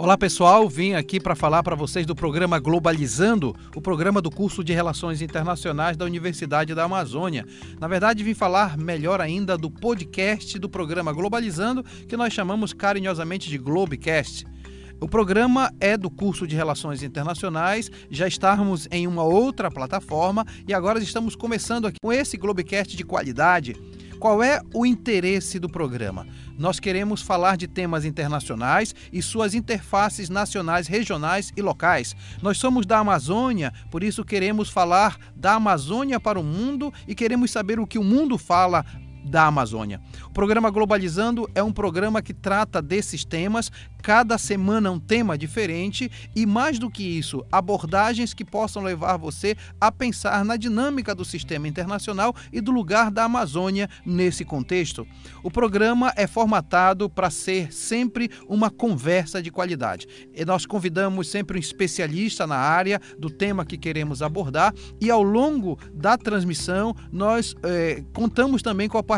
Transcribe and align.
Olá 0.00 0.16
pessoal, 0.16 0.68
vim 0.68 0.94
aqui 0.94 1.18
para 1.18 1.34
falar 1.34 1.60
para 1.64 1.74
vocês 1.74 2.06
do 2.06 2.14
programa 2.14 2.60
Globalizando, 2.60 3.52
o 3.74 3.80
programa 3.80 4.22
do 4.22 4.30
curso 4.30 4.62
de 4.62 4.72
Relações 4.72 5.20
Internacionais 5.20 5.96
da 5.96 6.04
Universidade 6.04 6.72
da 6.72 6.84
Amazônia. 6.84 7.44
Na 7.80 7.88
verdade, 7.88 8.22
vim 8.22 8.32
falar 8.32 8.78
melhor 8.78 9.20
ainda 9.20 9.58
do 9.58 9.68
podcast 9.68 10.56
do 10.56 10.68
programa 10.68 11.12
Globalizando, 11.12 11.82
que 12.06 12.16
nós 12.16 12.32
chamamos 12.32 12.72
carinhosamente 12.72 13.50
de 13.50 13.58
Globecast. 13.58 14.46
O 15.00 15.08
programa 15.08 15.72
é 15.80 15.96
do 15.96 16.08
curso 16.08 16.46
de 16.46 16.54
Relações 16.54 17.02
Internacionais, 17.02 17.90
já 18.08 18.28
estamos 18.28 18.86
em 18.92 19.04
uma 19.04 19.24
outra 19.24 19.68
plataforma 19.68 20.46
e 20.68 20.72
agora 20.72 21.00
estamos 21.00 21.34
começando 21.34 21.88
aqui 21.88 21.98
com 22.00 22.12
esse 22.12 22.36
Globecast 22.36 22.96
de 22.96 23.02
qualidade. 23.02 23.74
Qual 24.18 24.42
é 24.42 24.60
o 24.74 24.84
interesse 24.84 25.60
do 25.60 25.68
programa? 25.68 26.26
Nós 26.58 26.80
queremos 26.80 27.22
falar 27.22 27.56
de 27.56 27.68
temas 27.68 28.04
internacionais 28.04 28.92
e 29.12 29.22
suas 29.22 29.54
interfaces 29.54 30.28
nacionais, 30.28 30.88
regionais 30.88 31.52
e 31.56 31.62
locais. 31.62 32.16
Nós 32.42 32.58
somos 32.58 32.84
da 32.84 32.98
Amazônia, 32.98 33.72
por 33.92 34.02
isso 34.02 34.24
queremos 34.24 34.70
falar 34.70 35.16
da 35.36 35.54
Amazônia 35.54 36.18
para 36.18 36.38
o 36.38 36.42
mundo 36.42 36.92
e 37.06 37.14
queremos 37.14 37.52
saber 37.52 37.78
o 37.78 37.86
que 37.86 37.98
o 37.98 38.02
mundo 38.02 38.36
fala 38.36 38.84
da 39.28 39.46
Amazônia. 39.46 40.00
O 40.26 40.30
programa 40.30 40.70
Globalizando 40.70 41.48
é 41.54 41.62
um 41.62 41.72
programa 41.72 42.22
que 42.22 42.32
trata 42.32 42.80
desses 42.80 43.24
temas, 43.24 43.70
cada 44.02 44.38
semana 44.38 44.90
um 44.90 44.98
tema 44.98 45.36
diferente 45.36 46.10
e, 46.34 46.46
mais 46.46 46.78
do 46.78 46.90
que 46.90 47.02
isso, 47.02 47.44
abordagens 47.52 48.32
que 48.32 48.44
possam 48.44 48.82
levar 48.82 49.16
você 49.16 49.56
a 49.80 49.92
pensar 49.92 50.44
na 50.44 50.56
dinâmica 50.56 51.14
do 51.14 51.24
sistema 51.24 51.68
internacional 51.68 52.34
e 52.52 52.60
do 52.60 52.72
lugar 52.72 53.10
da 53.10 53.24
Amazônia 53.24 53.88
nesse 54.04 54.44
contexto. 54.44 55.06
O 55.42 55.50
programa 55.50 56.12
é 56.16 56.26
formatado 56.26 57.10
para 57.10 57.30
ser 57.30 57.72
sempre 57.72 58.30
uma 58.48 58.70
conversa 58.70 59.42
de 59.42 59.50
qualidade. 59.50 60.06
E 60.34 60.44
nós 60.44 60.64
convidamos 60.64 61.28
sempre 61.28 61.58
um 61.58 61.60
especialista 61.60 62.46
na 62.46 62.56
área 62.56 63.00
do 63.18 63.28
tema 63.28 63.64
que 63.64 63.76
queremos 63.76 64.22
abordar 64.22 64.74
e, 65.00 65.10
ao 65.10 65.22
longo 65.22 65.78
da 65.92 66.16
transmissão, 66.16 66.94
nós 67.12 67.54
eh, 67.62 68.02
contamos 68.14 68.62
também 68.62 68.88
com 68.88 68.98
a 68.98 69.02
participação 69.02 69.17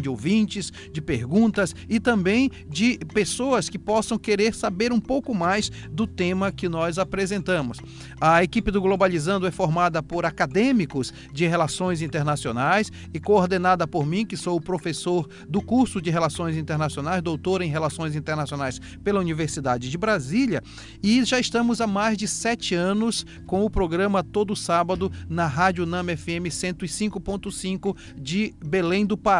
de 0.00 0.08
ouvintes, 0.08 0.72
de 0.92 1.00
perguntas 1.00 1.74
e 1.88 2.00
também 2.00 2.50
de 2.68 2.98
pessoas 3.12 3.68
que 3.68 3.78
possam 3.78 4.18
querer 4.18 4.54
saber 4.54 4.92
um 4.92 5.00
pouco 5.00 5.34
mais 5.34 5.70
do 5.90 6.06
tema 6.06 6.50
que 6.50 6.68
nós 6.68 6.98
apresentamos. 6.98 7.78
A 8.20 8.42
equipe 8.42 8.70
do 8.70 8.80
Globalizando 8.80 9.46
é 9.46 9.50
formada 9.50 10.02
por 10.02 10.24
acadêmicos 10.24 11.12
de 11.32 11.46
relações 11.46 12.02
internacionais 12.02 12.90
e 13.12 13.20
coordenada 13.20 13.86
por 13.86 14.06
mim, 14.06 14.24
que 14.24 14.36
sou 14.36 14.56
o 14.56 14.60
professor 14.60 15.28
do 15.48 15.60
curso 15.60 16.00
de 16.00 16.10
Relações 16.10 16.56
Internacionais, 16.56 17.22
doutor 17.22 17.62
em 17.62 17.70
Relações 17.70 18.16
Internacionais 18.16 18.80
pela 19.02 19.20
Universidade 19.20 19.90
de 19.90 19.98
Brasília, 19.98 20.62
e 21.02 21.24
já 21.24 21.38
estamos 21.38 21.80
há 21.80 21.86
mais 21.86 22.16
de 22.16 22.26
sete 22.26 22.74
anos 22.74 23.26
com 23.46 23.64
o 23.64 23.70
programa 23.70 24.22
todo 24.22 24.56
sábado 24.56 25.10
na 25.28 25.46
Rádio 25.46 25.86
Nama 25.86 26.16
FM 26.16 26.48
105.5 26.48 27.96
de 28.16 28.54
Belém 28.64 29.04
do 29.04 29.16
Pará. 29.16 29.35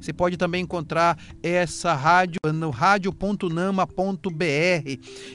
Você 0.00 0.12
pode 0.12 0.36
também 0.36 0.62
encontrar 0.62 1.18
essa 1.42 1.94
rádio 1.94 2.40
no 2.52 2.70
rádio.nama.br. 2.70 3.84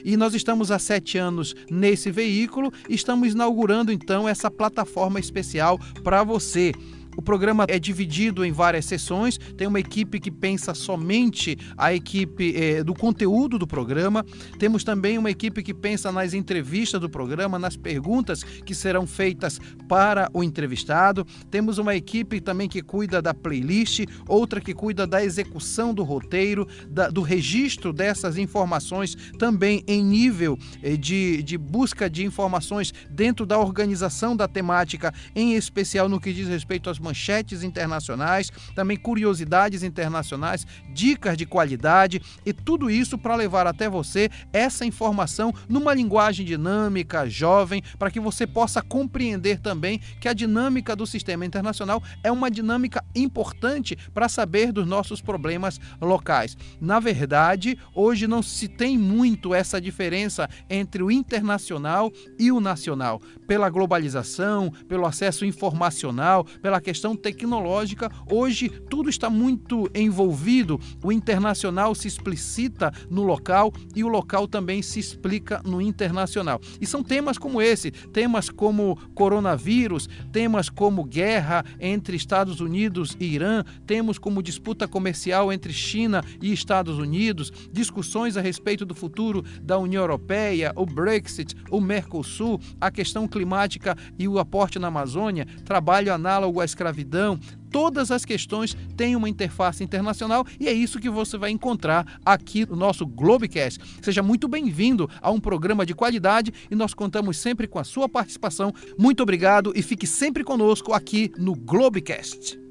E 0.04 0.16
nós 0.16 0.34
estamos 0.34 0.70
há 0.70 0.78
sete 0.78 1.18
anos 1.18 1.54
nesse 1.70 2.10
veículo 2.10 2.72
estamos 2.88 3.32
inaugurando 3.32 3.92
então 3.92 4.28
essa 4.28 4.50
plataforma 4.50 5.20
especial 5.20 5.78
para 6.02 6.22
você. 6.22 6.72
O 7.16 7.22
programa 7.22 7.64
é 7.68 7.78
dividido 7.78 8.44
em 8.44 8.52
várias 8.52 8.84
sessões, 8.84 9.38
tem 9.56 9.66
uma 9.66 9.80
equipe 9.80 10.20
que 10.20 10.30
pensa 10.30 10.74
somente 10.74 11.56
a 11.76 11.94
equipe 11.94 12.54
é, 12.54 12.84
do 12.84 12.94
conteúdo 12.94 13.58
do 13.58 13.66
programa, 13.66 14.24
temos 14.58 14.84
também 14.84 15.16
uma 15.16 15.30
equipe 15.30 15.62
que 15.62 15.72
pensa 15.72 16.12
nas 16.12 16.34
entrevistas 16.34 17.00
do 17.00 17.08
programa, 17.08 17.58
nas 17.58 17.76
perguntas 17.76 18.42
que 18.42 18.74
serão 18.74 19.06
feitas 19.06 19.58
para 19.88 20.28
o 20.34 20.44
entrevistado, 20.44 21.26
temos 21.50 21.78
uma 21.78 21.94
equipe 21.94 22.40
também 22.40 22.68
que 22.68 22.82
cuida 22.82 23.22
da 23.22 23.32
playlist, 23.32 24.04
outra 24.28 24.60
que 24.60 24.74
cuida 24.74 25.06
da 25.06 25.24
execução 25.24 25.94
do 25.94 26.02
roteiro, 26.02 26.68
da, 26.88 27.08
do 27.08 27.22
registro 27.22 27.92
dessas 27.92 28.36
informações, 28.36 29.16
também 29.38 29.82
em 29.86 30.04
nível 30.04 30.58
é, 30.82 30.96
de, 30.96 31.42
de 31.42 31.56
busca 31.56 32.10
de 32.10 32.24
informações 32.24 32.92
dentro 33.10 33.46
da 33.46 33.58
organização 33.58 34.36
da 34.36 34.46
temática, 34.46 35.14
em 35.34 35.54
especial 35.54 36.08
no 36.08 36.20
que 36.20 36.32
diz 36.32 36.48
respeito 36.48 36.90
às 36.90 36.98
manchetes 37.06 37.62
internacionais, 37.62 38.50
também 38.74 38.96
curiosidades 38.96 39.82
internacionais, 39.82 40.66
dicas 40.92 41.36
de 41.36 41.46
qualidade 41.46 42.20
e 42.44 42.52
tudo 42.52 42.90
isso 42.90 43.16
para 43.16 43.36
levar 43.36 43.66
até 43.66 43.88
você 43.88 44.28
essa 44.52 44.84
informação 44.84 45.54
numa 45.68 45.94
linguagem 45.94 46.44
dinâmica, 46.44 47.28
jovem, 47.28 47.82
para 47.98 48.10
que 48.10 48.20
você 48.20 48.46
possa 48.46 48.82
compreender 48.82 49.60
também 49.60 50.00
que 50.20 50.28
a 50.28 50.32
dinâmica 50.32 50.96
do 50.96 51.06
sistema 51.06 51.46
internacional 51.46 52.02
é 52.22 52.32
uma 52.32 52.50
dinâmica 52.50 53.04
importante 53.14 53.96
para 54.12 54.28
saber 54.28 54.72
dos 54.72 54.86
nossos 54.86 55.20
problemas 55.20 55.80
locais. 56.00 56.56
Na 56.80 56.98
verdade, 56.98 57.78
hoje 57.94 58.26
não 58.26 58.42
se 58.42 58.66
tem 58.68 58.98
muito 58.98 59.54
essa 59.54 59.80
diferença 59.80 60.48
entre 60.68 61.02
o 61.02 61.10
internacional 61.10 62.12
e 62.38 62.50
o 62.50 62.60
nacional, 62.60 63.20
pela 63.46 63.70
globalização, 63.70 64.70
pelo 64.88 65.06
acesso 65.06 65.44
informacional, 65.44 66.44
pela 66.60 66.80
questão 66.80 66.95
questão 66.96 67.14
tecnológica, 67.14 68.10
hoje 68.26 68.70
tudo 68.70 69.10
está 69.10 69.28
muito 69.28 69.90
envolvido. 69.94 70.80
O 71.04 71.12
internacional 71.12 71.94
se 71.94 72.08
explicita 72.08 72.90
no 73.10 73.22
local 73.22 73.70
e 73.94 74.02
o 74.02 74.08
local 74.08 74.48
também 74.48 74.80
se 74.80 74.98
explica 74.98 75.60
no 75.62 75.78
internacional. 75.82 76.58
E 76.80 76.86
são 76.86 77.02
temas 77.02 77.36
como 77.36 77.60
esse, 77.60 77.90
temas 77.90 78.48
como 78.48 78.96
coronavírus, 79.14 80.08
temas 80.32 80.70
como 80.70 81.04
guerra 81.04 81.66
entre 81.78 82.16
Estados 82.16 82.60
Unidos 82.60 83.14
e 83.20 83.26
Irã, 83.26 83.62
temos 83.86 84.16
como 84.16 84.42
disputa 84.42 84.88
comercial 84.88 85.52
entre 85.52 85.74
China 85.74 86.24
e 86.40 86.50
Estados 86.50 86.96
Unidos, 86.96 87.52
discussões 87.70 88.38
a 88.38 88.40
respeito 88.40 88.86
do 88.86 88.94
futuro 88.94 89.44
da 89.60 89.76
União 89.76 90.00
Europeia, 90.00 90.72
o 90.74 90.86
Brexit, 90.86 91.54
o 91.70 91.78
Mercosul, 91.78 92.58
a 92.80 92.90
questão 92.90 93.28
climática 93.28 93.94
e 94.18 94.26
o 94.26 94.38
aporte 94.38 94.78
na 94.78 94.88
Amazônia, 94.88 95.46
trabalho 95.62 96.14
análogo 96.14 96.58
à 96.58 96.64
escravidão 96.64 96.85
escravidão, 96.86 97.38
todas 97.70 98.10
as 98.10 98.24
questões 98.24 98.76
têm 98.96 99.16
uma 99.16 99.28
interface 99.28 99.82
internacional 99.82 100.46
e 100.58 100.68
é 100.68 100.72
isso 100.72 101.00
que 101.00 101.10
você 101.10 101.36
vai 101.36 101.50
encontrar 101.50 102.20
aqui 102.24 102.64
no 102.66 102.76
nosso 102.76 103.04
Globecast. 103.06 103.80
Seja 104.00 104.22
muito 104.22 104.46
bem-vindo 104.48 105.10
a 105.20 105.30
um 105.30 105.40
programa 105.40 105.84
de 105.84 105.94
qualidade 105.94 106.52
e 106.70 106.74
nós 106.74 106.94
contamos 106.94 107.38
sempre 107.38 107.66
com 107.66 107.78
a 107.78 107.84
sua 107.84 108.08
participação. 108.08 108.72
Muito 108.98 109.22
obrigado 109.22 109.72
e 109.74 109.82
fique 109.82 110.06
sempre 110.06 110.44
conosco 110.44 110.92
aqui 110.92 111.32
no 111.36 111.54
Globecast. 111.54 112.65